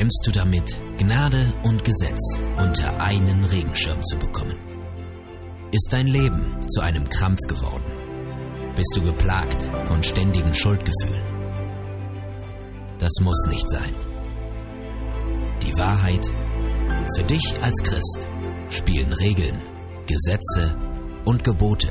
[0.00, 4.56] kämpfst du damit, Gnade und Gesetz unter einen Regenschirm zu bekommen?
[5.72, 7.84] Ist dein Leben zu einem Krampf geworden?
[8.74, 11.22] Bist du geplagt von ständigen Schuldgefühlen?
[12.98, 13.94] Das muss nicht sein.
[15.64, 16.26] Die Wahrheit,
[17.14, 18.30] für dich als Christ
[18.70, 19.60] spielen Regeln,
[20.06, 20.78] Gesetze
[21.26, 21.90] und Gebote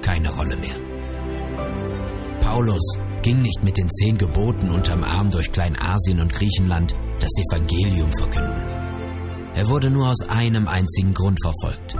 [0.00, 0.76] keine Rolle mehr.
[2.40, 8.12] Paulus ging nicht mit den zehn Geboten unterm Arm durch Kleinasien und Griechenland das Evangelium
[8.12, 8.62] verkünden.
[9.54, 11.94] Er wurde nur aus einem einzigen Grund verfolgt.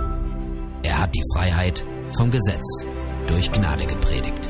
[0.82, 1.84] Er hat die Freiheit
[2.16, 2.86] vom Gesetz
[3.28, 4.48] durch Gnade gepredigt.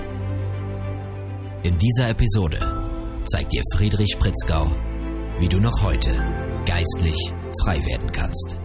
[1.62, 2.58] In dieser Episode
[3.26, 4.66] zeigt dir Friedrich Spritzgau,
[5.38, 6.10] wie du noch heute
[6.64, 7.32] geistlich
[7.64, 8.58] frei werden kannst.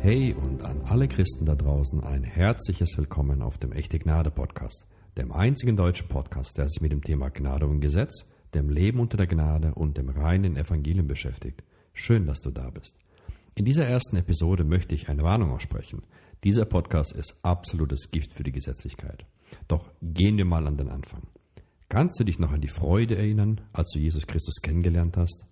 [0.00, 4.86] Hey und an alle Christen da draußen ein herzliches Willkommen auf dem Echte Gnade Podcast,
[5.16, 9.16] dem einzigen deutschen Podcast, der sich mit dem Thema Gnade und Gesetz, dem Leben unter
[9.16, 11.62] der Gnade und dem reinen Evangelium beschäftigt.
[11.92, 12.94] Schön, dass du da bist.
[13.54, 16.02] In dieser ersten Episode möchte ich eine Warnung aussprechen.
[16.42, 19.24] Dieser Podcast ist absolutes Gift für die Gesetzlichkeit.
[19.68, 21.22] Doch gehen wir mal an den Anfang.
[21.88, 25.44] Kannst du dich noch an die Freude erinnern, als du Jesus Christus kennengelernt hast?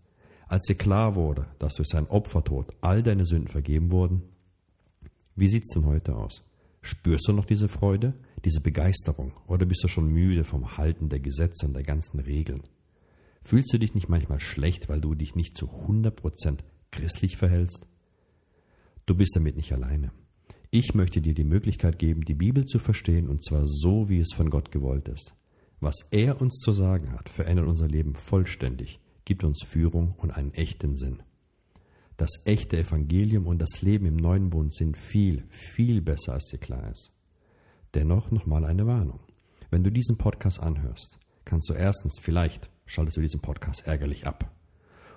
[0.48, 4.22] Als dir klar wurde, dass durch sein Opfertod all deine Sünden vergeben wurden?
[5.36, 6.42] Wie sieht's denn heute aus?
[6.82, 8.12] Spürst du noch diese Freude,
[8.44, 12.62] diese Begeisterung oder bist du schon müde vom Halten der Gesetze und der ganzen Regeln?
[13.44, 16.58] Fühlst du dich nicht manchmal schlecht, weil du dich nicht zu 100%
[16.90, 17.86] christlich verhältst?
[19.06, 20.12] Du bist damit nicht alleine.
[20.70, 24.32] Ich möchte dir die Möglichkeit geben, die Bibel zu verstehen und zwar so, wie es
[24.32, 25.34] von Gott gewollt ist.
[25.80, 30.54] Was er uns zu sagen hat, verändert unser Leben vollständig, gibt uns Führung und einen
[30.54, 31.22] echten Sinn.
[32.22, 36.58] Das echte Evangelium und das Leben im neuen Bund sind viel, viel besser, als dir
[36.60, 37.10] klar ist.
[37.94, 39.18] Dennoch nochmal eine Warnung.
[39.72, 44.54] Wenn du diesen Podcast anhörst, kannst du erstens vielleicht schaltest du diesen Podcast ärgerlich ab.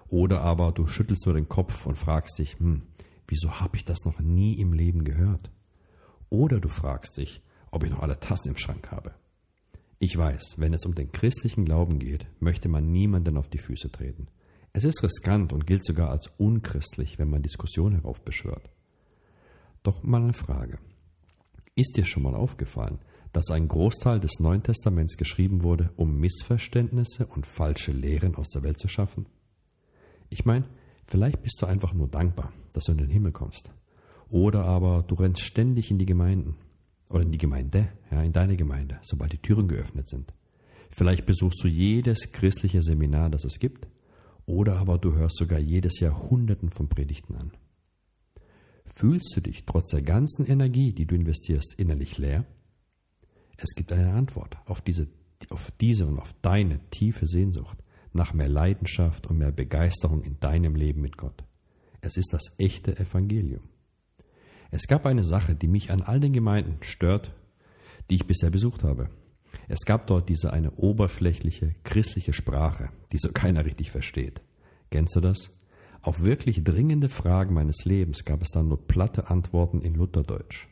[0.08, 2.88] Oder aber du schüttelst nur den Kopf und fragst dich, hm,
[3.28, 5.52] wieso habe ich das noch nie im Leben gehört?
[6.29, 9.13] Oder du fragst dich, ob ich noch alle Tassen im Schrank habe.
[10.00, 13.91] Ich weiß, wenn es um den christlichen Glauben geht, möchte man niemanden auf die Füße
[13.91, 14.28] treten.
[14.78, 18.69] Es ist riskant und gilt sogar als unchristlich, wenn man Diskussionen heraufbeschwört.
[19.84, 20.80] Doch mal eine Frage.
[21.75, 23.00] Ist dir schon mal aufgefallen,
[23.31, 28.64] dass ein Großteil des Neuen Testaments geschrieben wurde, um Missverständnisse und falsche Lehren aus der
[28.64, 29.28] Welt zu schaffen?
[30.30, 30.66] Ich meine,
[31.08, 33.69] vielleicht bist du einfach nur dankbar, dass du in den Himmel kommst.
[34.28, 36.58] Oder aber du rennst ständig in die Gemeinden
[37.08, 40.34] oder in die Gemeinde, ja, in deine Gemeinde, sobald die Türen geöffnet sind.
[40.91, 43.88] Vielleicht besuchst du jedes christliche Seminar, das es gibt,
[44.45, 47.51] oder aber du hörst sogar jedes Jahr Hunderten von Predigten an.
[48.95, 52.45] Fühlst du dich trotz der ganzen Energie, die du investierst, innerlich leer?
[53.57, 55.07] Es gibt eine Antwort auf diese,
[55.50, 57.78] auf diese und auf deine tiefe Sehnsucht
[58.13, 61.44] nach mehr Leidenschaft und mehr Begeisterung in deinem Leben mit Gott.
[62.01, 63.63] Es ist das echte Evangelium.
[64.72, 67.34] Es gab eine Sache, die mich an all den Gemeinden stört,
[68.09, 69.09] die ich bisher besucht habe.
[69.67, 74.41] Es gab dort diese eine oberflächliche christliche Sprache, die so keiner richtig versteht.
[74.91, 75.51] Kennst du das?
[76.01, 80.67] Auf wirklich dringende Fragen meines Lebens gab es dann nur platte Antworten in Lutherdeutsch.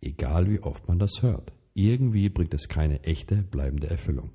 [0.00, 1.52] Egal wie oft man das hört.
[1.74, 4.30] Irgendwie bringt es keine echte, bleibende Erfüllung.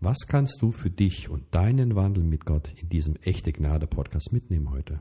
[0.00, 4.32] Was kannst du für dich und deinen Wandel mit Gott in diesem echte Gnade Podcast
[4.32, 5.00] mitnehmen heute?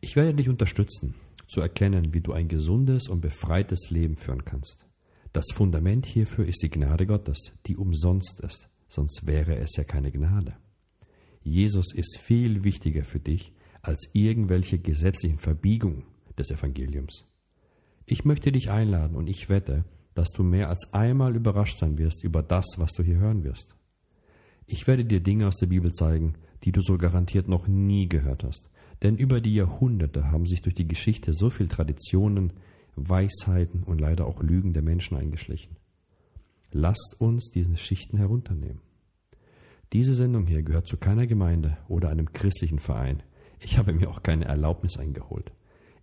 [0.00, 1.16] Ich werde dich unterstützen,
[1.48, 4.86] zu erkennen, wie du ein gesundes und befreites Leben führen kannst.
[5.32, 10.10] Das Fundament hierfür ist die Gnade Gottes, die umsonst ist, sonst wäre es ja keine
[10.10, 10.56] Gnade.
[11.42, 13.52] Jesus ist viel wichtiger für dich
[13.82, 16.04] als irgendwelche gesetzlichen Verbiegungen
[16.36, 17.26] des Evangeliums.
[18.06, 22.24] Ich möchte dich einladen und ich wette, dass du mehr als einmal überrascht sein wirst
[22.24, 23.76] über das, was du hier hören wirst.
[24.66, 28.44] Ich werde dir Dinge aus der Bibel zeigen, die du so garantiert noch nie gehört
[28.44, 28.68] hast.
[29.02, 32.52] Denn über die Jahrhunderte haben sich durch die Geschichte so viele Traditionen,
[32.96, 35.76] Weisheiten und leider auch Lügen der Menschen eingeschlichen.
[36.72, 38.80] Lasst uns diese Schichten herunternehmen.
[39.92, 43.22] Diese Sendung hier gehört zu keiner Gemeinde oder einem christlichen Verein.
[43.58, 45.52] Ich habe mir auch keine Erlaubnis eingeholt.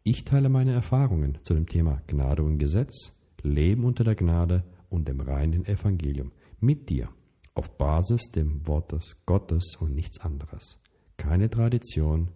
[0.04, 5.08] Ich teile meine Erfahrungen zu dem Thema Gnade und Gesetz, Leben unter der Gnade und
[5.08, 7.10] dem reinen Evangelium mit dir
[7.54, 10.80] auf Basis dem Wortes Gottes und nichts anderes.
[11.18, 12.30] Keine Tradition,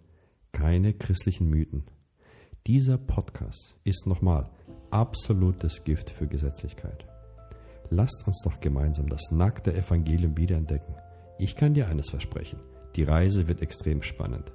[0.52, 1.84] keine christlichen Mythen.
[2.68, 4.48] Dieser Podcast ist nochmal
[4.92, 7.04] absolutes Gift für Gesetzlichkeit.
[7.90, 10.94] Lasst uns doch gemeinsam das nackte Evangelium wiederentdecken.
[11.40, 12.60] Ich kann dir eines versprechen.
[12.94, 14.52] Die Reise wird extrem spannend.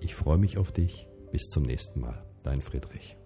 [0.00, 1.08] Ich freue mich auf dich.
[1.32, 2.22] Bis zum nächsten Mal.
[2.42, 3.16] Dein Friedrich.